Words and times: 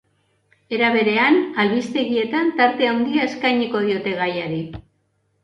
Era 0.77 0.87
berean, 0.95 1.37
albistegietan 1.63 2.49
tarte 2.63 2.89
handia 2.93 3.27
eskainiko 3.31 3.85
diote 3.87 4.17
gaiari. 4.25 4.61